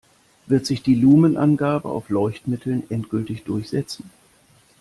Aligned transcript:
Wird 0.47 0.65
sich 0.65 0.81
die 0.81 0.95
Lumen-Angabe 0.95 1.87
auf 1.87 2.09
Leuchtmitteln 2.09 2.89
endgültig 2.89 3.43
durchsetzen? 3.43 4.09